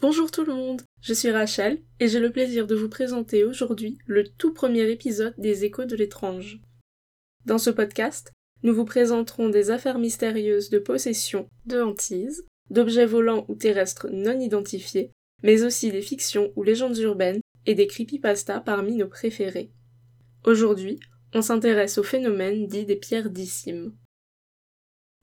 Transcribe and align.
Bonjour 0.00 0.30
tout 0.30 0.44
le 0.44 0.54
monde, 0.54 0.82
je 1.02 1.12
suis 1.12 1.32
Rachel 1.32 1.82
et 1.98 2.06
j'ai 2.06 2.20
le 2.20 2.30
plaisir 2.30 2.68
de 2.68 2.76
vous 2.76 2.88
présenter 2.88 3.42
aujourd'hui 3.42 3.98
le 4.06 4.22
tout 4.28 4.54
premier 4.54 4.88
épisode 4.88 5.34
des 5.38 5.64
Échos 5.64 5.86
de 5.86 5.96
l'étrange. 5.96 6.60
Dans 7.46 7.58
ce 7.58 7.70
podcast, 7.70 8.30
nous 8.62 8.72
vous 8.72 8.84
présenterons 8.84 9.48
des 9.48 9.72
affaires 9.72 9.98
mystérieuses 9.98 10.70
de 10.70 10.78
possession, 10.78 11.48
de 11.66 11.80
hantise, 11.80 12.46
d'objets 12.70 13.06
volants 13.06 13.44
ou 13.48 13.56
terrestres 13.56 14.06
non 14.08 14.38
identifiés, 14.38 15.10
mais 15.42 15.64
aussi 15.64 15.90
des 15.90 16.02
fictions 16.02 16.52
ou 16.54 16.62
légendes 16.62 16.98
urbaines 16.98 17.40
et 17.66 17.74
des 17.74 17.88
creepypastas 17.88 18.60
parmi 18.60 18.94
nos 18.94 19.08
préférés. 19.08 19.72
Aujourd'hui, 20.44 21.00
on 21.34 21.42
s'intéresse 21.42 21.98
au 21.98 22.04
phénomène 22.04 22.68
dit 22.68 22.84
des 22.84 22.94
pierres 22.94 23.30
dissimes. 23.30 23.92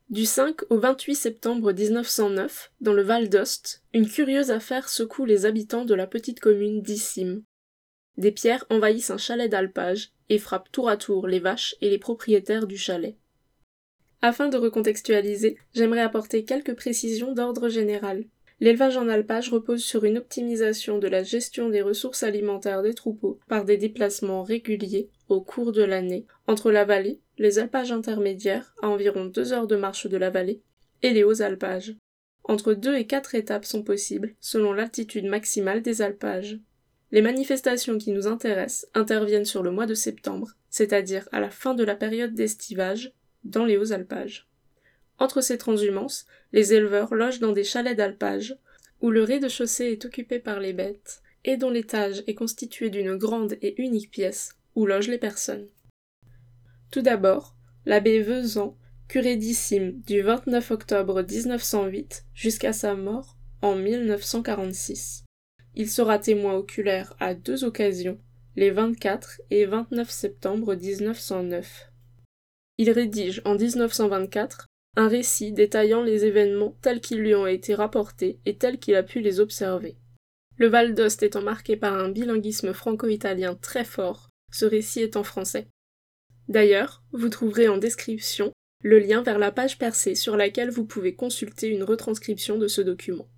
Du 0.08 0.24
5 0.24 0.70
au 0.70 0.78
28 0.78 1.16
septembre 1.16 1.72
1909, 1.72 2.70
dans 2.80 2.92
le 2.92 3.02
Val 3.02 3.28
d'Ost, 3.28 3.82
une 3.92 4.08
curieuse 4.08 4.52
affaire 4.52 4.88
secoue 4.88 5.24
les 5.24 5.46
habitants 5.46 5.84
de 5.84 5.94
la 5.94 6.06
petite 6.06 6.38
commune 6.38 6.80
d'Issim. 6.80 7.42
Des 8.16 8.30
pierres 8.30 8.64
envahissent 8.70 9.10
un 9.10 9.18
chalet 9.18 9.50
d'alpage 9.50 10.12
et 10.28 10.38
frappent 10.38 10.70
tour 10.70 10.88
à 10.88 10.96
tour 10.96 11.26
les 11.26 11.40
vaches 11.40 11.74
et 11.80 11.90
les 11.90 11.98
propriétaires 11.98 12.68
du 12.68 12.76
chalet. 12.76 13.16
Afin 14.22 14.48
de 14.48 14.56
recontextualiser, 14.56 15.58
j'aimerais 15.74 16.02
apporter 16.02 16.44
quelques 16.44 16.76
précisions 16.76 17.32
d'ordre 17.32 17.68
général. 17.68 18.26
L'élevage 18.60 18.96
en 18.96 19.08
alpage 19.08 19.50
repose 19.50 19.82
sur 19.82 20.04
une 20.04 20.18
optimisation 20.18 20.98
de 21.00 21.08
la 21.08 21.24
gestion 21.24 21.68
des 21.68 21.82
ressources 21.82 22.22
alimentaires 22.22 22.82
des 22.82 22.94
troupeaux 22.94 23.40
par 23.48 23.64
des 23.64 23.76
déplacements 23.76 24.44
réguliers 24.44 25.10
au 25.28 25.40
cours 25.40 25.72
de 25.72 25.82
l'année 25.82 26.26
entre 26.46 26.70
la 26.70 26.84
vallée, 26.84 27.20
les 27.38 27.58
alpages 27.58 27.92
intermédiaires 27.92 28.74
à 28.82 28.88
environ 28.88 29.26
deux 29.26 29.52
heures 29.52 29.66
de 29.66 29.76
marche 29.76 30.06
de 30.06 30.16
la 30.16 30.30
vallée 30.30 30.62
et 31.02 31.10
les 31.10 31.24
hauts 31.24 31.42
alpages. 31.42 31.96
Entre 32.44 32.74
deux 32.74 32.96
et 32.96 33.06
quatre 33.06 33.34
étapes 33.34 33.64
sont 33.64 33.82
possibles 33.82 34.34
selon 34.40 34.72
l'altitude 34.72 35.26
maximale 35.26 35.82
des 35.82 36.02
alpages. 36.02 36.58
Les 37.12 37.22
manifestations 37.22 37.98
qui 37.98 38.12
nous 38.12 38.26
intéressent 38.26 38.88
interviennent 38.94 39.44
sur 39.44 39.62
le 39.62 39.70
mois 39.70 39.86
de 39.86 39.94
septembre, 39.94 40.52
c'est-à-dire 40.70 41.28
à 41.32 41.40
la 41.40 41.50
fin 41.50 41.74
de 41.74 41.84
la 41.84 41.96
période 41.96 42.34
d'estivage, 42.34 43.12
dans 43.44 43.64
les 43.64 43.76
hauts 43.76 43.92
alpages. 43.92 44.48
Entre 45.18 45.40
ces 45.40 45.58
transhumances, 45.58 46.26
les 46.52 46.74
éleveurs 46.74 47.14
logent 47.14 47.40
dans 47.40 47.52
des 47.52 47.64
chalets 47.64 47.96
d'alpage, 47.96 48.56
où 49.00 49.10
le 49.10 49.22
rez-de-chaussée 49.22 49.86
est 49.86 50.04
occupé 50.04 50.38
par 50.38 50.60
les 50.60 50.72
bêtes, 50.72 51.22
et 51.44 51.56
dont 51.56 51.70
l'étage 51.70 52.24
est 52.26 52.34
constitué 52.34 52.90
d'une 52.90 53.16
grande 53.16 53.56
et 53.62 53.80
unique 53.80 54.10
pièce, 54.10 54.56
où 54.74 54.84
logent 54.84 55.08
les 55.08 55.18
personnes. 55.18 55.68
Tout 56.90 57.02
d'abord, 57.02 57.56
l'abbé 57.84 58.20
Vezan, 58.22 58.76
curé 59.08 59.36
d'Issim 59.36 59.92
du 60.06 60.22
29 60.22 60.70
octobre 60.70 61.22
1908 61.22 62.24
jusqu'à 62.34 62.72
sa 62.72 62.94
mort 62.94 63.36
en 63.62 63.74
1946. 63.74 65.24
Il 65.74 65.90
sera 65.90 66.18
témoin 66.18 66.54
oculaire 66.54 67.14
à 67.20 67.34
deux 67.34 67.64
occasions, 67.64 68.18
les 68.56 68.70
24 68.70 69.42
et 69.50 69.66
29 69.66 70.10
septembre 70.10 70.74
1909. 70.74 71.92
Il 72.78 72.90
rédige 72.90 73.42
en 73.44 73.54
1924 73.54 74.66
un 74.96 75.08
récit 75.08 75.52
détaillant 75.52 76.02
les 76.02 76.24
événements 76.24 76.76
tels 76.80 77.00
qu'ils 77.00 77.18
lui 77.18 77.34
ont 77.34 77.46
été 77.46 77.74
rapportés 77.74 78.40
et 78.46 78.56
tels 78.56 78.78
qu'il 78.78 78.94
a 78.94 79.02
pu 79.02 79.20
les 79.20 79.40
observer. 79.40 79.96
Le 80.56 80.68
Val 80.68 80.94
d'Ost 80.94 81.22
étant 81.22 81.42
marqué 81.42 81.76
par 81.76 81.92
un 81.92 82.08
bilinguisme 82.08 82.72
franco-italien 82.72 83.54
très 83.54 83.84
fort, 83.84 84.30
ce 84.50 84.64
récit 84.64 85.00
est 85.00 85.16
en 85.16 85.22
français. 85.22 85.68
D'ailleurs, 86.48 87.02
vous 87.12 87.28
trouverez 87.28 87.68
en 87.68 87.78
description 87.78 88.52
le 88.82 88.98
lien 88.98 89.22
vers 89.22 89.38
la 89.38 89.50
page 89.50 89.78
percée 89.78 90.14
sur 90.14 90.36
laquelle 90.36 90.70
vous 90.70 90.84
pouvez 90.84 91.14
consulter 91.14 91.68
une 91.68 91.82
retranscription 91.82 92.58
de 92.58 92.68
ce 92.68 92.80
document. 92.80 93.28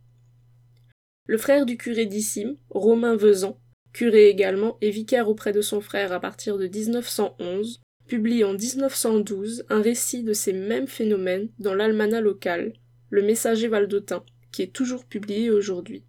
Le 1.26 1.38
frère 1.38 1.64
du 1.64 1.76
curé 1.76 2.06
d'Issim, 2.06 2.56
Romain 2.70 3.16
Vezan, 3.16 3.58
curé 3.92 4.28
également 4.28 4.76
et 4.80 4.90
vicaire 4.90 5.28
auprès 5.28 5.52
de 5.52 5.60
son 5.60 5.80
frère 5.80 6.12
à 6.12 6.20
partir 6.20 6.58
de 6.58 6.66
1911, 6.66 7.80
publie 8.06 8.44
en 8.44 8.54
1912 8.54 9.64
un 9.68 9.80
récit 9.80 10.22
de 10.22 10.32
ces 10.32 10.52
mêmes 10.52 10.86
phénomènes 10.86 11.48
dans 11.58 11.74
l'almanach 11.74 12.22
local, 12.22 12.72
Le 13.10 13.22
Messager 13.22 13.68
Valdotin, 13.68 14.24
qui 14.52 14.62
est 14.62 14.72
toujours 14.72 15.04
publié 15.04 15.50
aujourd'hui. 15.50 16.04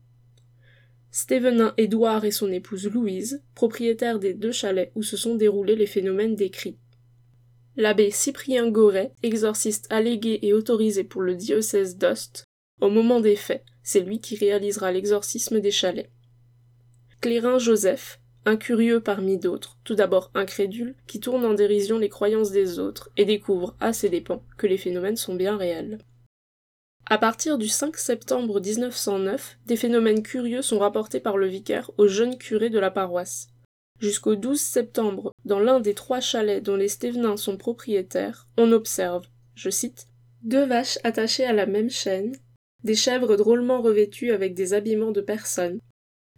Stévenin 1.11 1.73
Édouard 1.77 2.25
et 2.25 2.31
son 2.31 2.51
épouse 2.51 2.87
Louise, 2.87 3.43
propriétaires 3.55 4.19
des 4.19 4.33
deux 4.33 4.51
chalets 4.51 4.91
où 4.95 5.03
se 5.03 5.17
sont 5.17 5.35
déroulés 5.35 5.75
les 5.75 5.87
phénomènes 5.87 6.35
décrits. 6.35 6.77
L'abbé 7.79 8.11
Cyprien 8.11 8.69
Goret, 8.69 9.13
exorciste 9.23 9.87
allégué 9.89 10.39
et 10.41 10.51
autorisé 10.51 11.05
pour 11.05 11.21
le 11.21 11.33
diocèse 11.33 11.95
d'Ost, 11.95 12.43
au 12.81 12.89
moment 12.89 13.21
des 13.21 13.37
faits, 13.37 13.63
c'est 13.83 14.01
lui 14.01 14.19
qui 14.19 14.35
réalisera 14.35 14.91
l'exorcisme 14.91 15.61
des 15.61 15.71
chalets. 15.71 16.09
Clérin 17.21 17.57
Joseph, 17.57 18.19
un 18.43 18.57
curieux 18.57 18.99
parmi 18.99 19.37
d'autres, 19.37 19.77
tout 19.85 19.95
d'abord 19.95 20.29
incrédule, 20.33 20.93
qui 21.07 21.21
tourne 21.21 21.45
en 21.45 21.53
dérision 21.53 21.97
les 21.97 22.09
croyances 22.09 22.51
des 22.51 22.79
autres 22.79 23.11
et 23.15 23.23
découvre 23.23 23.77
à 23.79 23.93
ses 23.93 24.09
dépens 24.09 24.43
que 24.57 24.67
les 24.67 24.77
phénomènes 24.77 25.15
sont 25.15 25.35
bien 25.35 25.55
réels. 25.55 25.99
À 27.05 27.17
partir 27.17 27.57
du 27.57 27.69
5 27.69 27.95
septembre 27.95 28.59
1909, 28.59 29.57
des 29.67 29.77
phénomènes 29.77 30.21
curieux 30.21 30.61
sont 30.61 30.79
rapportés 30.79 31.21
par 31.21 31.37
le 31.37 31.47
vicaire 31.47 31.91
au 31.97 32.09
jeune 32.09 32.37
curé 32.37 32.69
de 32.69 32.77
la 32.77 32.91
paroisse. 32.91 33.47
Jusqu'au 33.99 34.35
12 34.35 34.59
septembre, 34.59 35.33
dans 35.43 35.59
l'un 35.59 35.81
des 35.81 35.93
trois 35.93 36.21
chalets 36.21 36.63
dont 36.63 36.77
les 36.77 36.87
Stévenins 36.87 37.35
sont 37.35 37.57
propriétaires, 37.57 38.47
on 38.57 38.71
observe, 38.71 39.27
je 39.55 39.69
cite, 39.69 40.07
deux 40.41 40.65
vaches 40.65 40.99
attachées 41.03 41.43
à 41.43 41.51
la 41.51 41.65
même 41.65 41.89
chaîne, 41.89 42.33
des 42.85 42.95
chèvres 42.95 43.35
drôlement 43.35 43.81
revêtues 43.81 44.31
avec 44.31 44.53
des 44.53 44.73
habillements 44.73 45.11
de 45.11 45.19
personnes, 45.19 45.79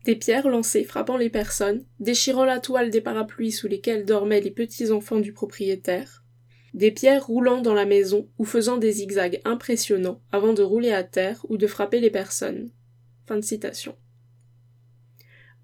des 0.05 0.15
pierres 0.15 0.49
lancées 0.49 0.83
frappant 0.83 1.17
les 1.17 1.29
personnes, 1.29 1.85
déchirant 1.99 2.45
la 2.45 2.59
toile 2.59 2.89
des 2.89 3.01
parapluies 3.01 3.51
sous 3.51 3.67
lesquels 3.67 4.05
dormaient 4.05 4.41
les 4.41 4.49
petits 4.49 4.89
enfants 4.89 5.19
du 5.19 5.31
propriétaire, 5.31 6.23
des 6.73 6.89
pierres 6.89 7.27
roulant 7.27 7.61
dans 7.61 7.75
la 7.75 7.85
maison 7.85 8.27
ou 8.39 8.45
faisant 8.45 8.77
des 8.77 8.93
zigzags 8.93 9.39
impressionnants 9.45 10.21
avant 10.31 10.53
de 10.53 10.63
rouler 10.63 10.91
à 10.91 11.03
terre 11.03 11.45
ou 11.49 11.57
de 11.57 11.67
frapper 11.67 11.99
les 11.99 12.09
personnes. 12.09 12.71
Fin 13.27 13.35
de 13.35 13.43
citation. 13.43 13.95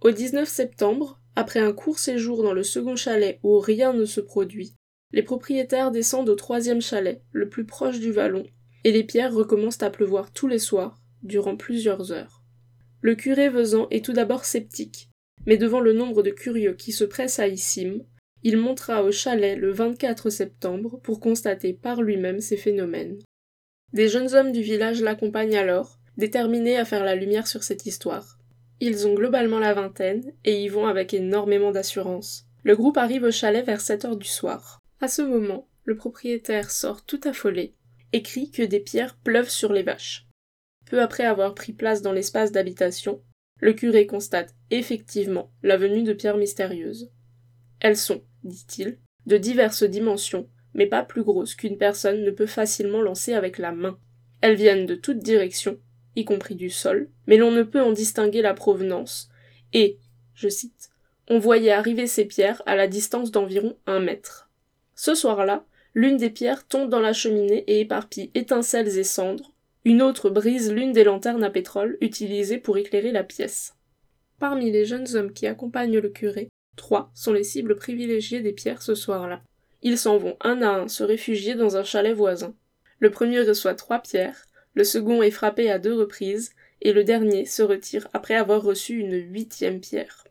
Au 0.01 0.11
19 0.11 0.47
septembre, 0.47 1.19
après 1.37 1.59
un 1.59 1.71
court 1.71 1.99
séjour 1.99 2.41
dans 2.41 2.51
le 2.51 2.63
second 2.63 2.95
chalet 2.95 3.39
où 3.43 3.59
rien 3.59 3.93
ne 3.93 4.05
se 4.05 4.19
produit, 4.19 4.73
les 5.11 5.21
propriétaires 5.21 5.91
descendent 5.91 6.29
au 6.29 6.35
troisième 6.35 6.81
chalet, 6.81 7.21
le 7.31 7.47
plus 7.47 7.63
proche 7.63 7.99
du 7.99 8.11
vallon, 8.11 8.43
et 8.83 8.91
les 8.91 9.03
pierres 9.03 9.35
recommencent 9.35 9.83
à 9.83 9.91
pleuvoir 9.91 10.33
tous 10.33 10.47
les 10.47 10.57
soirs, 10.57 10.99
durant 11.21 11.55
plusieurs 11.55 12.11
heures. 12.11 12.41
Le 13.01 13.13
curé 13.13 13.49
Vezan 13.49 13.87
est 13.91 14.03
tout 14.03 14.13
d'abord 14.13 14.45
sceptique, 14.45 15.11
mais 15.45 15.57
devant 15.57 15.79
le 15.79 15.93
nombre 15.93 16.23
de 16.23 16.31
curieux 16.31 16.73
qui 16.73 16.91
se 16.91 17.03
pressent 17.03 17.37
à 17.37 17.47
Issim, 17.47 17.99
il 18.41 18.57
montera 18.57 19.03
au 19.03 19.11
chalet 19.11 19.55
le 19.55 19.71
24 19.71 20.31
septembre 20.31 20.99
pour 21.03 21.19
constater 21.19 21.71
par 21.71 22.01
lui-même 22.01 22.41
ces 22.41 22.57
phénomènes. 22.57 23.19
Des 23.93 24.09
jeunes 24.09 24.33
hommes 24.33 24.51
du 24.51 24.63
village 24.63 25.03
l'accompagnent 25.03 25.57
alors, 25.57 25.99
déterminés 26.17 26.77
à 26.77 26.85
faire 26.85 27.03
la 27.03 27.13
lumière 27.13 27.45
sur 27.45 27.61
cette 27.61 27.85
histoire. 27.85 28.36
Ils 28.79 29.07
ont 29.07 29.15
globalement 29.15 29.59
la 29.59 29.73
vingtaine 29.73 30.33
et 30.45 30.61
y 30.61 30.67
vont 30.67 30.85
avec 30.85 31.13
énormément 31.13 31.71
d'assurance. 31.71 32.45
Le 32.63 32.75
groupe 32.75 32.97
arrive 32.97 33.23
au 33.23 33.31
chalet 33.31 33.65
vers 33.65 33.81
7 33.81 34.05
heures 34.05 34.17
du 34.17 34.27
soir. 34.27 34.79
À 35.01 35.07
ce 35.07 35.21
moment, 35.21 35.67
le 35.83 35.95
propriétaire 35.95 36.69
sort 36.69 37.03
tout 37.03 37.21
affolé 37.23 37.73
et 38.13 38.21
crie 38.21 38.51
que 38.51 38.63
des 38.63 38.79
pierres 38.79 39.15
pleuvent 39.15 39.49
sur 39.49 39.73
les 39.73 39.83
vaches. 39.83 40.27
Peu 40.89 41.01
après 41.01 41.23
avoir 41.23 41.55
pris 41.55 41.73
place 41.73 42.01
dans 42.01 42.13
l'espace 42.13 42.51
d'habitation, 42.51 43.21
le 43.59 43.73
curé 43.73 44.05
constate 44.05 44.53
effectivement 44.69 45.51
la 45.63 45.77
venue 45.77 46.03
de 46.03 46.13
pierres 46.13 46.37
mystérieuses. 46.37 47.11
Elles 47.79 47.97
sont, 47.97 48.23
dit-il, 48.43 48.99
de 49.25 49.37
diverses 49.37 49.83
dimensions, 49.83 50.49
mais 50.73 50.85
pas 50.85 51.03
plus 51.03 51.23
grosses 51.23 51.55
qu'une 51.55 51.77
personne 51.77 52.23
ne 52.23 52.31
peut 52.31 52.45
facilement 52.45 53.01
lancer 53.01 53.33
avec 53.33 53.57
la 53.57 53.71
main. 53.71 53.99
Elles 54.41 54.55
viennent 54.55 54.85
de 54.85 54.95
toutes 54.95 55.19
directions 55.19 55.79
y 56.17 56.25
compris 56.25 56.55
du 56.55 56.69
sol, 56.69 57.09
mais 57.27 57.37
l'on 57.37 57.51
ne 57.51 57.63
peut 57.63 57.81
en 57.81 57.91
distinguer 57.91 58.41
la 58.41 58.53
provenance, 58.53 59.29
et, 59.71 59.99
je 60.33 60.49
cite, 60.49 60.89
on 61.29 61.39
voyait 61.39 61.71
arriver 61.71 62.07
ces 62.07 62.25
pierres 62.25 62.61
à 62.65 62.75
la 62.75 62.87
distance 62.87 63.31
d'environ 63.31 63.77
un 63.85 63.99
mètre. 63.99 64.49
Ce 64.95 65.13
soir-là, 65.13 65.63
l'une 65.93 66.17
des 66.17 66.31
pierres 66.31 66.67
tombe 66.67 66.89
dans 66.89 66.99
la 66.99 67.13
cheminée 67.13 67.63
et 67.67 67.81
éparpille 67.81 68.31
étincelles 68.33 68.97
et 68.97 69.03
cendres, 69.03 69.53
une 69.85 70.01
autre 70.01 70.29
brise 70.29 70.73
l'une 70.73 70.91
des 70.91 71.03
lanternes 71.03 71.43
à 71.43 71.49
pétrole 71.51 71.97
utilisées 72.01 72.57
pour 72.57 72.77
éclairer 72.77 73.11
la 73.11 73.23
pièce. 73.23 73.75
Parmi 74.39 74.71
les 74.71 74.85
jeunes 74.85 75.15
hommes 75.15 75.33
qui 75.33 75.47
accompagnent 75.47 75.99
le 75.99 76.09
curé, 76.09 76.49
trois 76.75 77.11
sont 77.13 77.31
les 77.31 77.43
cibles 77.43 77.75
privilégiées 77.75 78.41
des 78.41 78.53
pierres 78.53 78.81
ce 78.81 78.95
soir-là. 78.95 79.43
Ils 79.83 79.97
s'en 79.97 80.17
vont 80.17 80.35
un 80.41 80.63
à 80.63 80.69
un 80.69 80.87
se 80.87 81.03
réfugier 81.03 81.53
dans 81.53 81.77
un 81.77 81.83
chalet 81.83 82.15
voisin. 82.15 82.55
Le 82.99 83.11
premier 83.11 83.41
reçoit 83.41 83.75
trois 83.75 83.99
pierres, 83.99 84.46
le 84.77 84.83
second 84.83 85.23
est 85.23 85.31
frappé 85.31 85.71
à 85.71 85.79
deux 85.79 85.95
reprises, 85.95 86.51
et 86.81 86.93
le 86.93 87.03
dernier 87.03 87.45
se 87.45 87.63
retire 87.63 88.07
après 88.13 88.35
avoir 88.35 88.61
reçu 88.61 88.99
une 88.99 89.15
huitième 89.15 89.79
pierre. 89.79 90.27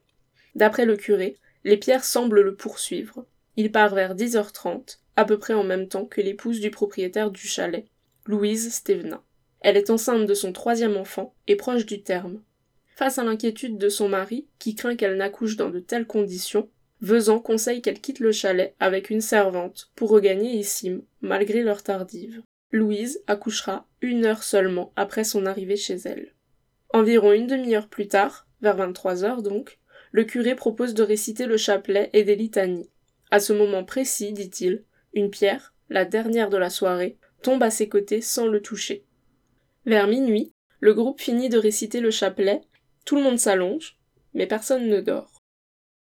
D'après 0.55 0.87
le 0.87 0.97
curé, 0.97 1.37
les 1.65 1.77
pierres 1.77 2.05
semblent 2.05 2.43
le 2.43 2.55
poursuivre. 2.55 3.27
Il 3.57 3.73
part 3.73 3.93
vers 3.93 4.15
10h30, 4.15 4.99
à 5.17 5.25
peu 5.25 5.37
près 5.37 5.53
en 5.53 5.65
même 5.65 5.89
temps 5.89 6.05
que 6.05 6.21
l'épouse 6.21 6.61
du 6.61 6.71
propriétaire 6.71 7.33
du 7.33 7.45
chalet, 7.45 7.87
Louise 8.25 8.73
Stévenin. 8.73 9.21
Elle 9.63 9.77
est 9.77 9.91
enceinte 9.91 10.27
de 10.27 10.35
son 10.35 10.53
troisième 10.53 10.97
enfant 10.97 11.35
et 11.49 11.57
proche 11.57 11.85
du 11.85 12.05
terme. 12.05 12.41
Face 12.95 13.19
à 13.19 13.25
l'inquiétude 13.25 13.79
de 13.79 13.89
son 13.89 14.09
mari, 14.09 14.47
qui 14.61 14.77
craint 14.77 14.95
qu'elle 14.95 15.17
n'accouche 15.17 15.57
dans 15.57 15.71
de 15.71 15.81
telles 15.81 16.07
conditions, 16.07 16.69
Vezan 17.01 17.41
conseille 17.41 17.83
qu'elle 17.83 18.01
quitte 18.01 18.21
le 18.21 18.31
chalet 18.31 18.77
avec 18.79 19.11
une 19.11 19.21
servante 19.21 19.91
pour 19.97 20.11
regagner 20.11 20.53
Issim, 20.53 21.03
malgré 21.21 21.65
leur 21.65 21.83
tardive. 21.83 22.43
Louise 22.73 23.23
accouchera 23.27 23.87
une 24.01 24.25
heure 24.25 24.43
seulement 24.43 24.93
après 24.97 25.25
son 25.25 25.47
arrivée 25.47 25.77
chez 25.77 25.97
elle. 26.05 26.35
Environ 26.93 27.33
une 27.33 27.47
demi-heure 27.47 27.89
plus 27.89 28.09
tard, 28.09 28.47
vers 28.61 28.77
23 28.77 29.25
heures 29.25 29.43
donc, 29.43 29.79
le 30.13 30.25
curé 30.25 30.55
propose 30.55 30.95
de 30.95 31.03
réciter 31.03 31.47
le 31.47 31.57
chapelet 31.57 32.11
et 32.13 32.25
des 32.25 32.37
litanies. 32.37 32.91
À 33.31 33.41
ce 33.41 33.53
moment 33.53 33.85
précis, 33.85 34.33
dit-il, 34.33 34.85
une 35.15 35.31
pierre, 35.31 35.75
la 35.89 36.05
dernière 36.05 36.51
de 36.51 36.57
la 36.57 36.71
soirée, 36.71 37.19
tombe 37.43 37.63
à 37.63 37.71
ses 37.71 37.89
côtés 37.89 38.21
sans 38.21 38.47
le 38.47 38.61
toucher. 38.61 39.05
Vers 39.85 40.07
minuit, 40.07 40.53
le 40.81 40.95
groupe 40.95 41.21
finit 41.21 41.49
de 41.49 41.59
réciter 41.59 42.01
le 42.01 42.11
chapelet, 42.11 42.63
tout 43.05 43.17
le 43.17 43.23
monde 43.23 43.39
s'allonge, 43.39 43.99
mais 44.35 44.47
personne 44.47 44.89
ne 44.89 45.01
dort. 45.01 45.43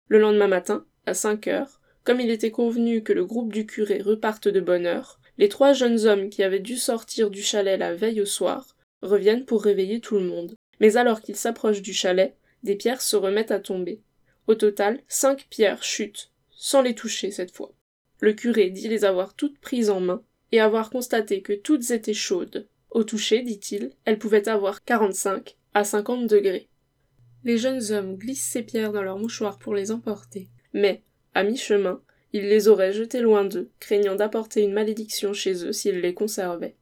Le 0.08 0.18
lendemain 0.18 0.48
matin, 0.48 0.86
à 1.06 1.14
cinq 1.14 1.48
heures, 1.48 1.80
comme 2.02 2.20
il 2.20 2.30
était 2.30 2.50
convenu 2.50 3.02
que 3.02 3.12
le 3.12 3.24
groupe 3.24 3.52
du 3.52 3.66
curé 3.66 4.00
reparte 4.00 4.48
de 4.48 4.60
bonne 4.60 4.86
heure, 4.86 5.20
les 5.38 5.48
trois 5.48 5.72
jeunes 5.72 6.06
hommes 6.06 6.30
qui 6.30 6.42
avaient 6.42 6.60
dû 6.60 6.76
sortir 6.76 7.30
du 7.30 7.42
chalet 7.42 7.78
la 7.78 7.94
veille 7.94 8.20
au 8.20 8.26
soir 8.26 8.76
reviennent 9.02 9.44
pour 9.44 9.62
réveiller 9.62 10.00
tout 10.00 10.16
le 10.16 10.24
monde. 10.24 10.54
Mais 10.80 10.96
alors 10.96 11.20
qu'ils 11.20 11.36
s'approchent 11.36 11.82
du 11.82 11.92
chalet, 11.92 12.36
des 12.62 12.76
pierres 12.76 13.02
se 13.02 13.16
remettent 13.16 13.50
à 13.50 13.60
tomber. 13.60 14.00
Au 14.46 14.54
total, 14.54 15.00
cinq 15.08 15.46
pierres 15.50 15.82
chutent, 15.82 16.30
sans 16.50 16.82
les 16.82 16.94
toucher 16.94 17.30
cette 17.30 17.54
fois. 17.54 17.72
Le 18.20 18.32
curé 18.32 18.70
dit 18.70 18.88
les 18.88 19.04
avoir 19.04 19.34
toutes 19.34 19.58
prises 19.58 19.90
en 19.90 20.00
main, 20.00 20.22
et 20.52 20.60
avoir 20.60 20.90
constaté 20.90 21.42
que 21.42 21.52
toutes 21.52 21.90
étaient 21.90 22.14
chaudes. 22.14 22.68
Au 22.90 23.02
toucher, 23.02 23.42
dit-il, 23.42 23.90
elles 24.04 24.20
pouvaient 24.20 24.48
avoir 24.48 24.84
quarante-cinq 24.84 25.56
à 25.74 25.82
cinquante 25.82 26.28
degrés. 26.28 26.68
Les 27.42 27.58
jeunes 27.58 27.90
hommes 27.90 28.16
glissent 28.16 28.48
ces 28.48 28.62
pierres 28.62 28.92
dans 28.92 29.02
leurs 29.02 29.18
mouchoirs 29.18 29.58
pour 29.58 29.74
les 29.74 29.90
emporter, 29.90 30.48
mais, 30.72 31.02
à 31.34 31.42
mi-chemin, 31.42 32.00
ils 32.34 32.48
les 32.48 32.66
auraient 32.66 32.92
jetées 32.92 33.20
loin 33.20 33.44
d'eux, 33.44 33.70
craignant 33.78 34.16
d'apporter 34.16 34.62
une 34.62 34.72
malédiction 34.72 35.32
chez 35.32 35.64
eux 35.64 35.72
s'ils 35.72 36.00
les 36.00 36.14
conservaient. 36.14 36.74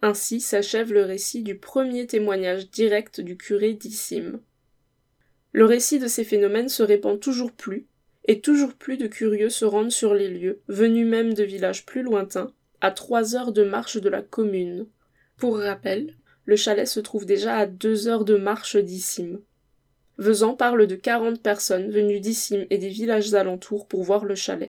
Ainsi 0.00 0.40
s'achève 0.40 0.90
le 0.90 1.02
récit 1.02 1.42
du 1.42 1.58
premier 1.58 2.06
témoignage 2.06 2.70
direct 2.70 3.20
du 3.20 3.36
curé 3.36 3.74
d'Issim. 3.74 4.40
Le 5.52 5.66
récit 5.66 5.98
de 5.98 6.06
ces 6.06 6.24
phénomènes 6.24 6.70
se 6.70 6.82
répand 6.82 7.20
toujours 7.20 7.52
plus, 7.52 7.88
et 8.24 8.40
toujours 8.40 8.72
plus 8.72 8.96
de 8.96 9.06
curieux 9.06 9.50
se 9.50 9.66
rendent 9.66 9.92
sur 9.92 10.14
les 10.14 10.28
lieux, 10.28 10.62
venus 10.66 11.06
même 11.06 11.34
de 11.34 11.44
villages 11.44 11.84
plus 11.84 12.02
lointains, 12.02 12.54
à 12.80 12.90
trois 12.90 13.36
heures 13.36 13.52
de 13.52 13.64
marche 13.64 13.98
de 14.00 14.08
la 14.08 14.22
commune. 14.22 14.86
Pour 15.36 15.58
rappel, 15.58 16.16
le 16.46 16.56
chalet 16.56 16.88
se 16.88 17.00
trouve 17.00 17.26
déjà 17.26 17.58
à 17.58 17.66
deux 17.66 18.08
heures 18.08 18.24
de 18.24 18.36
marche 18.36 18.76
d'Issim. 18.76 19.42
Vezan 20.20 20.54
parle 20.54 20.86
de 20.86 20.96
quarante 20.96 21.40
personnes 21.40 21.90
venues 21.90 22.20
d'Issim 22.20 22.66
et 22.68 22.76
des 22.76 22.90
villages 22.90 23.32
alentours 23.32 23.88
pour 23.88 24.02
voir 24.02 24.26
le 24.26 24.34
chalet. 24.34 24.68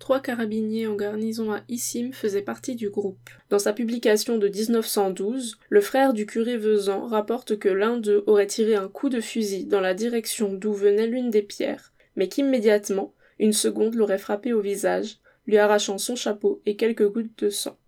Trois 0.00 0.18
carabiniers 0.18 0.88
en 0.88 0.96
garnison 0.96 1.52
à 1.52 1.60
Issim 1.68 2.10
faisaient 2.12 2.42
partie 2.42 2.74
du 2.74 2.90
groupe. 2.90 3.30
Dans 3.50 3.60
sa 3.60 3.72
publication 3.72 4.36
de 4.36 4.48
1912, 4.48 5.58
le 5.68 5.80
frère 5.80 6.12
du 6.12 6.26
curé 6.26 6.56
Vezan 6.56 7.06
rapporte 7.06 7.56
que 7.56 7.68
l'un 7.68 7.98
d'eux 7.98 8.24
aurait 8.26 8.48
tiré 8.48 8.74
un 8.74 8.88
coup 8.88 9.10
de 9.10 9.20
fusil 9.20 9.64
dans 9.64 9.80
la 9.80 9.94
direction 9.94 10.54
d'où 10.54 10.72
venait 10.72 11.06
l'une 11.06 11.30
des 11.30 11.42
pierres, 11.42 11.92
mais 12.16 12.26
qu'immédiatement, 12.26 13.14
une 13.38 13.52
seconde 13.52 13.94
l'aurait 13.94 14.18
frappé 14.18 14.52
au 14.52 14.60
visage, 14.60 15.18
lui 15.46 15.58
arrachant 15.58 15.98
son 15.98 16.16
chapeau 16.16 16.62
et 16.66 16.74
quelques 16.74 17.08
gouttes 17.08 17.38
de 17.38 17.48
sang. 17.48 17.78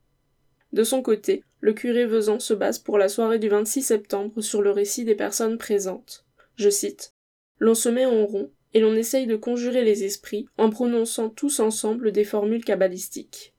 De 0.73 0.85
son 0.85 1.03
côté, 1.03 1.43
le 1.59 1.73
curé 1.73 2.07
Vezan 2.07 2.39
se 2.39 2.55
base 2.55 2.79
pour 2.79 2.97
la 2.97 3.09
soirée 3.09 3.41
du 3.41 3.49
26 3.49 3.83
septembre 3.83 4.41
sur 4.41 4.63
le 4.63 4.71
récit 4.71 5.05
des 5.05 5.17
personnes 5.17 5.59
présentes. 5.59 6.25
Je 6.63 6.71
cite 6.71 7.13
L'on 7.59 7.75
se 7.75 7.89
met 7.89 8.07
en 8.07 8.25
rond 8.25 8.53
et 8.73 8.79
l'on 8.79 8.95
essaye 8.95 9.27
de 9.27 9.35
conjurer 9.35 9.83
les 9.83 10.05
esprits 10.05 10.47
en 10.57 10.71
prononçant 10.71 11.29
tous 11.29 11.59
ensemble 11.59 12.13
des 12.13 12.23
formules 12.23 12.65
cabalistiques. 12.65 13.53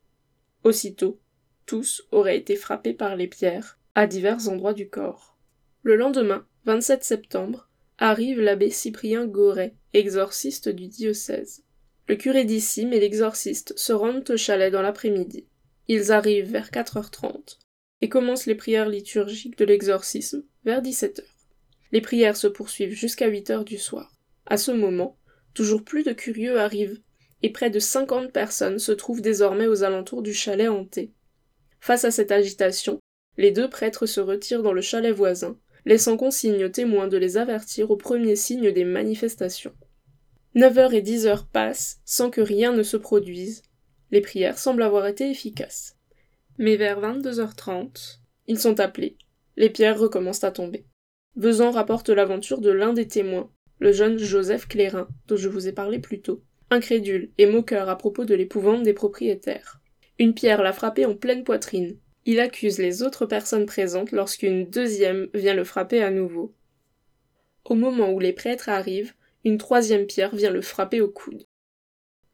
Aussitôt, 0.64 1.20
tous 1.66 2.08
auraient 2.12 2.38
été 2.38 2.56
frappés 2.56 2.94
par 2.94 3.18
les 3.18 3.28
pierres, 3.28 3.78
à 3.94 4.08
divers 4.08 4.48
endroits 4.48 4.74
du 4.74 4.88
corps. 4.88 5.38
Le 5.82 5.98
lendemain, 5.98 6.48
27 6.64 7.04
septembre, 7.04 7.70
arrive 7.98 8.40
l'abbé 8.40 8.70
Cyprien 8.70 9.28
Goret, 9.28 9.76
exorciste 9.92 10.70
du 10.70 10.88
diocèse. 10.88 11.66
Le 12.08 12.16
curé 12.16 12.46
d'Issime 12.46 12.94
et 12.94 13.02
l'exorciste 13.02 13.78
se 13.78 13.92
rendent 13.92 14.30
au 14.30 14.38
chalet 14.38 14.72
dans 14.72 14.82
l'après-midi. 14.82 15.46
Ils 15.90 16.14
arrivent 16.14 16.50
vers 16.50 16.72
4h30 16.72 17.58
et 18.00 18.08
commencent 18.08 18.46
les 18.46 18.56
prières 18.56 18.88
liturgiques 18.88 19.58
de 19.58 19.66
l'exorcisme 19.66 20.46
vers 20.64 20.82
17h. 20.82 21.33
Les 21.94 22.02
prières 22.02 22.36
se 22.36 22.48
poursuivent 22.48 22.96
jusqu'à 22.96 23.30
8h 23.30 23.64
du 23.64 23.78
soir. 23.78 24.12
À 24.48 24.58
ce 24.58 24.72
moment, 24.72 25.16
toujours 25.54 25.84
plus 25.84 26.04
de 26.04 26.12
curieux 26.12 26.60
arrivent, 26.60 27.00
et 27.44 27.52
près 27.52 27.70
de 27.70 27.78
50 27.78 28.32
personnes 28.32 28.80
se 28.80 28.92
trouvent 28.92 29.22
désormais 29.22 29.68
aux 29.68 29.84
alentours 29.84 30.24
du 30.24 30.34
chalet 30.34 30.68
hanté. 30.68 31.14
Face 31.80 32.04
à 32.04 32.10
cette 32.10 32.32
agitation, 32.32 33.00
les 33.38 33.52
deux 33.52 33.70
prêtres 33.70 34.08
se 34.08 34.20
retirent 34.20 34.64
dans 34.64 34.74
le 34.74 34.82
chalet 34.82 35.14
voisin, 35.14 35.56
laissant 35.86 36.18
consigne 36.18 36.66
aux 36.66 36.70
témoins 36.70 37.08
de 37.08 37.18
les 37.18 37.38
avertir 37.38 37.92
au 37.92 37.96
premier 37.96 38.36
signe 38.36 38.72
des 38.72 38.86
manifestations. 38.86 39.76
Neuf 40.56 40.78
heures 40.80 40.94
et 40.96 41.02
dix 41.02 41.28
heures 41.28 41.46
passent 41.46 42.00
sans 42.06 42.32
que 42.32 42.42
rien 42.42 42.74
ne 42.74 42.84
se 42.84 42.98
produise. 42.98 43.62
Les 44.10 44.22
prières 44.22 44.58
semblent 44.58 44.84
avoir 44.84 45.06
été 45.06 45.30
efficaces. 45.30 45.96
Mais 46.58 46.76
vers 46.76 47.02
22h30, 47.02 48.18
ils 48.48 48.60
sont 48.60 48.80
appelés. 48.80 49.16
Les 49.58 49.70
pierres 49.70 50.00
recommencent 50.00 50.44
à 50.44 50.52
tomber. 50.52 50.86
Vezan 51.36 51.72
rapporte 51.72 52.10
l'aventure 52.10 52.62
de 52.62 52.70
l'un 52.70 52.94
des 52.94 53.08
témoins, 53.08 53.50
le 53.80 53.92
jeune 53.92 54.20
Joseph 54.20 54.68
Clérin, 54.68 55.08
dont 55.28 55.36
je 55.36 55.50
vous 55.50 55.68
ai 55.68 55.72
parlé 55.72 56.00
plus 56.00 56.22
tôt, 56.22 56.44
incrédule 56.70 57.32
et 57.38 57.48
moqueur 57.48 57.90
à 57.90 57.98
propos 57.98 58.24
de 58.24 58.36
l'épouvante 58.36 58.84
des 58.84 58.94
propriétaires. 58.94 59.82
Une 60.20 60.36
pierre 60.36 60.62
l'a 60.62 60.74
frappé 60.74 61.06
en 61.06 61.16
pleine 61.16 61.44
poitrine. 61.44 61.98
Il 62.26 62.40
accuse 62.40 62.78
les 62.78 63.02
autres 63.02 63.26
personnes 63.26 63.66
présentes 63.66 64.12
lorsqu'une 64.12 64.70
deuxième 64.70 65.28
vient 65.34 65.56
le 65.56 65.64
frapper 65.64 66.04
à 66.04 66.12
nouveau. 66.12 66.54
Au 67.66 67.74
moment 67.74 68.12
où 68.12 68.20
les 68.20 68.34
prêtres 68.34 68.70
arrivent, 68.70 69.14
une 69.44 69.58
troisième 69.58 70.06
pierre 70.06 70.36
vient 70.36 70.52
le 70.52 70.62
frapper 70.62 71.02
au 71.02 71.10
coude. 71.10 71.44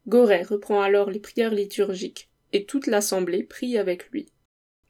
Goret 0.07 0.43
reprend 0.43 0.81
alors 0.81 1.09
les 1.09 1.19
prières 1.19 1.53
liturgiques, 1.53 2.29
et 2.51 2.65
toute 2.65 2.87
l'assemblée 2.87 3.43
prie 3.43 3.77
avec 3.77 4.09
lui. 4.11 4.27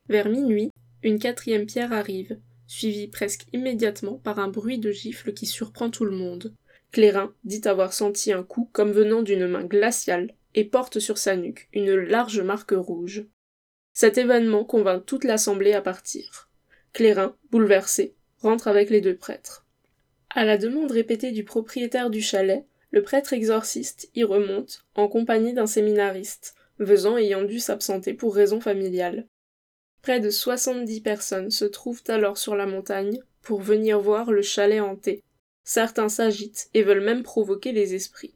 Vers 0.07 0.29
minuit, 0.29 0.71
une 1.03 1.19
quatrième 1.19 1.65
pierre 1.65 1.93
arrive, 1.93 2.39
suivie 2.69 3.07
presque 3.07 3.47
immédiatement 3.51 4.19
par 4.19 4.37
un 4.37 4.47
bruit 4.47 4.77
de 4.77 4.91
gifle 4.91 5.33
qui 5.33 5.47
surprend 5.47 5.89
tout 5.89 6.05
le 6.05 6.15
monde. 6.15 6.53
Clérin 6.91 7.33
dit 7.43 7.61
avoir 7.65 7.93
senti 7.93 8.31
un 8.31 8.43
coup 8.43 8.69
comme 8.71 8.91
venant 8.91 9.23
d'une 9.23 9.47
main 9.47 9.63
glaciale 9.63 10.35
et 10.53 10.65
porte 10.65 10.99
sur 10.99 11.17
sa 11.17 11.35
nuque 11.35 11.67
une 11.73 11.95
large 11.95 12.41
marque 12.41 12.73
rouge. 12.75 13.25
Cet 13.93 14.19
événement 14.19 14.63
convainc 14.63 15.03
toute 15.05 15.23
l'assemblée 15.23 15.73
à 15.73 15.81
partir. 15.81 16.49
Clérin, 16.93 17.35
bouleversé, 17.51 18.15
rentre 18.37 18.67
avec 18.67 18.91
les 18.91 19.01
deux 19.01 19.15
prêtres. 19.15 19.65
À 20.29 20.45
la 20.45 20.57
demande 20.57 20.91
répétée 20.91 21.31
du 21.31 21.43
propriétaire 21.43 22.11
du 22.11 22.21
chalet, 22.21 22.65
le 22.91 23.01
prêtre 23.01 23.33
exorciste 23.33 24.09
y 24.13 24.23
remonte, 24.23 24.85
en 24.93 25.07
compagnie 25.07 25.53
d'un 25.53 25.67
séminariste, 25.67 26.53
Vezan 26.77 27.17
ayant 27.17 27.43
dû 27.43 27.59
s'absenter 27.59 28.13
pour 28.13 28.35
raisons 28.35 28.61
familiales. 28.61 29.27
Près 30.01 30.19
de 30.19 30.29
soixante-dix 30.29 31.01
personnes 31.01 31.51
se 31.51 31.65
trouvent 31.65 32.03
alors 32.07 32.37
sur 32.37 32.55
la 32.55 32.65
montagne 32.65 33.19
pour 33.41 33.61
venir 33.61 33.99
voir 33.99 34.31
le 34.31 34.41
chalet 34.41 34.81
hanté. 34.81 35.23
Certains 35.63 36.09
s'agitent 36.09 36.69
et 36.73 36.83
veulent 36.83 37.03
même 37.03 37.23
provoquer 37.23 37.71
les 37.71 37.95
esprits. 37.95 38.33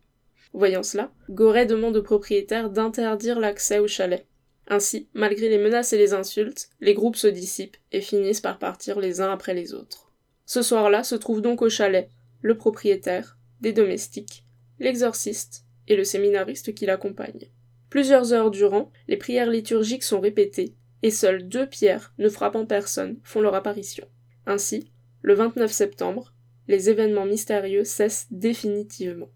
Voyant 0.53 0.83
cela, 0.83 1.11
Goret 1.29 1.65
demande 1.65 1.97
au 1.97 2.03
propriétaire 2.03 2.69
d'interdire 2.69 3.39
l'accès 3.39 3.79
au 3.79 3.87
chalet. 3.87 4.27
Ainsi, 4.67 5.07
malgré 5.13 5.49
les 5.49 5.57
menaces 5.57 5.93
et 5.93 5.97
les 5.97 6.13
insultes, 6.13 6.69
les 6.79 6.93
groupes 6.93 7.15
se 7.15 7.27
dissipent 7.27 7.77
et 7.91 8.01
finissent 8.01 8.41
par 8.41 8.59
partir 8.59 8.99
les 8.99 9.19
uns 9.19 9.31
après 9.31 9.53
les 9.53 9.73
autres. 9.73 10.11
Ce 10.45 10.61
soir-là 10.61 11.03
se 11.03 11.15
trouve 11.15 11.41
donc 11.41 11.61
au 11.61 11.69
chalet 11.69 12.09
le 12.41 12.57
propriétaire, 12.57 13.37
des 13.61 13.73
domestiques, 13.73 14.45
l'exorciste 14.79 15.63
et 15.87 15.95
le 15.95 16.03
séminariste 16.03 16.73
qui 16.75 16.85
l'accompagne. 16.85 17.49
Plusieurs 17.89 18.33
heures 18.33 18.51
durant, 18.51 18.91
les 19.07 19.17
prières 19.17 19.49
liturgiques 19.49 20.03
sont 20.03 20.19
répétées, 20.19 20.75
et 21.03 21.11
seules 21.11 21.47
deux 21.47 21.67
pierres, 21.67 22.13
ne 22.17 22.29
frappant 22.29 22.65
personne, 22.65 23.19
font 23.23 23.41
leur 23.41 23.53
apparition. 23.53 24.07
Ainsi, 24.45 24.91
le 25.21 25.35
29 25.35 25.71
septembre, 25.71 26.33
les 26.67 26.89
événements 26.89 27.25
mystérieux 27.25 27.83
cessent 27.83 28.27
définitivement. 28.31 29.29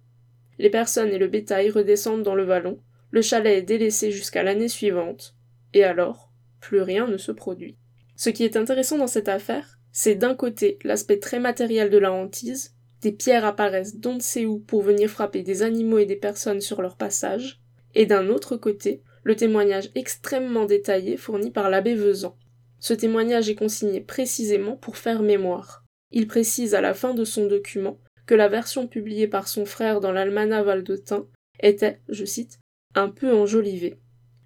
Les 0.57 0.69
personnes 0.69 1.09
et 1.09 1.17
le 1.17 1.27
bétail 1.27 1.69
redescendent 1.69 2.23
dans 2.23 2.35
le 2.35 2.45
vallon, 2.45 2.79
le 3.11 3.21
chalet 3.21 3.57
est 3.57 3.63
délaissé 3.63 4.11
jusqu'à 4.11 4.43
l'année 4.43 4.69
suivante, 4.69 5.35
et 5.73 5.83
alors, 5.83 6.31
plus 6.59 6.81
rien 6.81 7.07
ne 7.07 7.17
se 7.17 7.31
produit. 7.31 7.77
Ce 8.15 8.29
qui 8.29 8.43
est 8.43 8.57
intéressant 8.57 8.97
dans 8.97 9.07
cette 9.07 9.29
affaire, 9.29 9.79
c'est 9.91 10.15
d'un 10.15 10.35
côté 10.35 10.79
l'aspect 10.83 11.19
très 11.19 11.39
matériel 11.39 11.89
de 11.89 11.97
la 11.97 12.11
hantise, 12.11 12.75
des 13.01 13.11
pierres 13.11 13.45
apparaissent 13.45 13.97
d'on 13.97 14.15
ne 14.15 14.19
sait 14.19 14.45
où 14.45 14.59
pour 14.59 14.81
venir 14.81 15.09
frapper 15.09 15.43
des 15.43 15.61
animaux 15.61 15.99
et 15.99 16.05
des 16.05 16.15
personnes 16.15 16.61
sur 16.61 16.81
leur 16.81 16.97
passage, 16.97 17.61
et 17.93 18.05
d'un 18.05 18.29
autre 18.29 18.57
côté, 18.57 19.03
le 19.27 19.35
témoignage 19.35 19.89
extrêmement 19.93 20.63
détaillé 20.63 21.17
fourni 21.17 21.51
par 21.51 21.69
l'abbé 21.69 21.95
Vezan. 21.95 22.37
Ce 22.79 22.93
témoignage 22.93 23.49
est 23.49 23.55
consigné 23.55 23.99
précisément 23.99 24.77
pour 24.77 24.95
faire 24.95 25.21
mémoire. 25.21 25.83
Il 26.11 26.27
précise 26.27 26.73
à 26.73 26.79
la 26.79 26.93
fin 26.93 27.13
de 27.13 27.25
son 27.25 27.45
document 27.45 27.99
que 28.25 28.35
la 28.35 28.47
version 28.47 28.87
publiée 28.87 29.27
par 29.27 29.49
son 29.49 29.65
frère 29.65 29.99
dans 29.99 30.13
l'Almanach 30.13 30.63
Valdotin 30.63 31.27
était, 31.59 31.99
je 32.07 32.23
cite, 32.23 32.59
un 32.95 33.09
peu 33.09 33.33
enjolivée. 33.33 33.99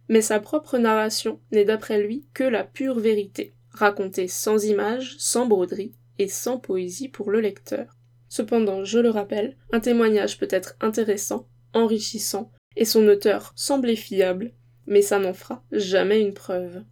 Mais 0.09 0.21
sa 0.21 0.39
propre 0.39 0.79
narration 0.79 1.39
n'est 1.51 1.65
d'après 1.65 2.01
lui 2.01 2.25
que 2.33 2.43
la 2.43 2.63
pure 2.63 2.97
vérité, 2.97 3.53
racontée 3.69 4.27
sans 4.27 4.65
images, 4.65 5.15
sans 5.19 5.45
broderie 5.45 5.93
et 6.17 6.27
sans 6.27 6.57
poésie 6.57 7.07
pour 7.07 7.29
le 7.29 7.39
lecteur. 7.39 7.99
Cependant, 8.29 8.83
je 8.83 8.97
le 8.97 9.11
rappelle, 9.11 9.57
un 9.71 9.79
témoignage 9.79 10.39
peut 10.39 10.47
être 10.49 10.75
intéressant, 10.81 11.47
enrichissant, 11.73 12.51
et 12.75 12.85
son 12.85 13.07
auteur 13.07 13.53
semblait 13.55 13.95
fiable, 13.95 14.53
mais 14.87 15.01
ça 15.01 15.19
n'en 15.19 15.33
fera 15.33 15.63
jamais 15.71 16.21
une 16.21 16.33
preuve. 16.33 16.83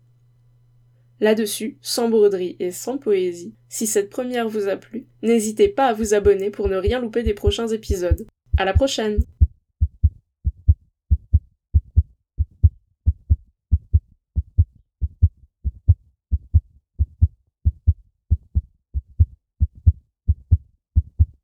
Là-dessus, 1.19 1.77
sans 1.81 2.07
broderie 2.07 2.55
et 2.59 2.71
sans 2.71 2.97
poésie, 2.97 3.53
si 3.67 3.87
cette 3.87 4.09
première 4.09 4.47
vous 4.47 4.69
a 4.69 4.77
plu, 4.77 5.05
n'hésitez 5.21 5.67
pas 5.67 5.87
à 5.87 5.93
vous 5.93 6.13
abonner 6.13 6.49
pour 6.49 6.69
ne 6.69 6.77
rien 6.77 7.01
louper 7.01 7.23
des 7.23 7.33
prochains 7.33 7.67
épisodes. 7.67 8.25
À 8.57 8.63
la 8.63 8.73
prochaine! 8.73 9.19